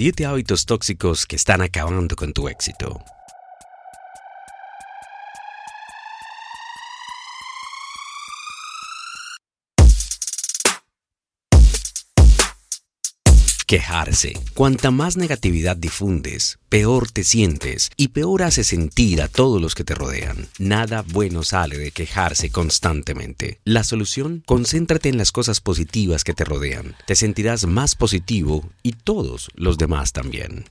[0.00, 3.04] Siete hábitos tóxicos que están acabando con tu éxito.
[13.70, 14.32] Quejarse.
[14.54, 19.84] Cuanta más negatividad difundes, peor te sientes y peor hace sentir a todos los que
[19.84, 20.48] te rodean.
[20.58, 23.60] Nada bueno sale de quejarse constantemente.
[23.62, 26.96] La solución, concéntrate en las cosas positivas que te rodean.
[27.06, 30.64] Te sentirás más positivo y todos los demás también.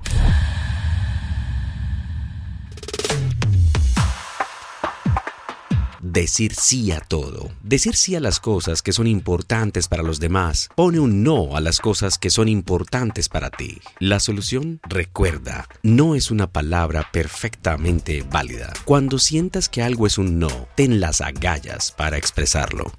[6.01, 7.51] Decir sí a todo.
[7.61, 10.69] Decir sí a las cosas que son importantes para los demás.
[10.75, 13.81] Pone un no a las cosas que son importantes para ti.
[13.99, 18.71] La solución, recuerda, no es una palabra perfectamente válida.
[18.85, 22.93] Cuando sientas que algo es un no, ten las agallas para expresarlo.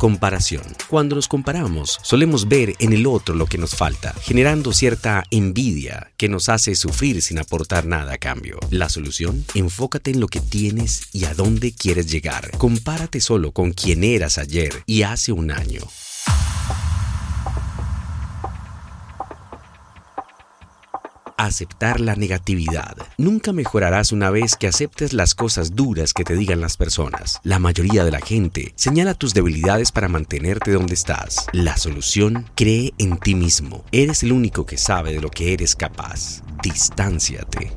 [0.00, 0.62] Comparación.
[0.88, 6.10] Cuando nos comparamos, solemos ver en el otro lo que nos falta, generando cierta envidia
[6.16, 8.58] que nos hace sufrir sin aportar nada a cambio.
[8.70, 12.50] La solución, enfócate en lo que tienes y a dónde quieres llegar.
[12.56, 15.82] Compárate solo con quien eras ayer y hace un año.
[21.40, 22.98] Aceptar la negatividad.
[23.16, 27.40] Nunca mejorarás una vez que aceptes las cosas duras que te digan las personas.
[27.44, 31.46] La mayoría de la gente señala tus debilidades para mantenerte donde estás.
[31.54, 33.86] La solución, cree en ti mismo.
[33.90, 36.42] Eres el único que sabe de lo que eres capaz.
[36.62, 37.72] Distánciate.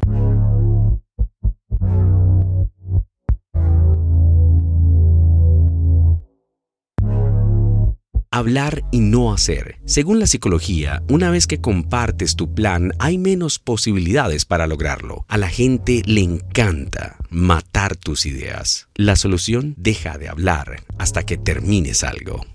[8.43, 9.77] Hablar y no hacer.
[9.85, 15.23] Según la psicología, una vez que compartes tu plan, hay menos posibilidades para lograrlo.
[15.29, 18.89] A la gente le encanta matar tus ideas.
[18.95, 22.45] La solución, deja de hablar hasta que termines algo.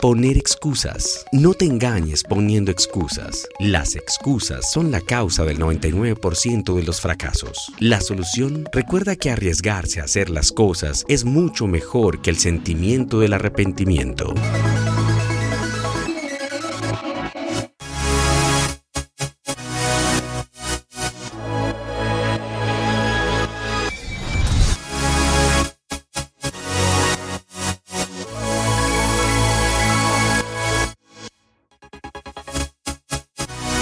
[0.00, 1.26] Poner excusas.
[1.30, 3.46] No te engañes poniendo excusas.
[3.58, 7.70] Las excusas son la causa del 99% de los fracasos.
[7.80, 13.20] La solución, recuerda que arriesgarse a hacer las cosas es mucho mejor que el sentimiento
[13.20, 14.32] del arrepentimiento.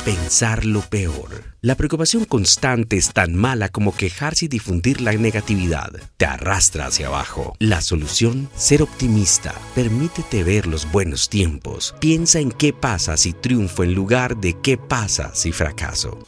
[0.09, 1.45] pensar lo peor.
[1.61, 5.93] La preocupación constante es tan mala como quejarse y difundir la negatividad.
[6.17, 7.55] Te arrastra hacia abajo.
[7.59, 9.53] La solución, ser optimista.
[9.75, 11.95] Permítete ver los buenos tiempos.
[12.01, 16.19] Piensa en qué pasa si triunfo en lugar de qué pasa si fracaso.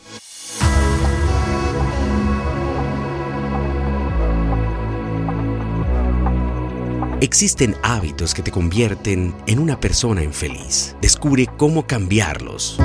[7.23, 10.97] Existen hábitos que te convierten en una persona infeliz.
[11.01, 12.79] Descubre cómo cambiarlos.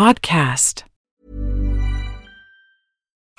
[0.00, 0.89] Podcast.